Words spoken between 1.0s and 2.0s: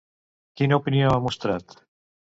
ha mostrat?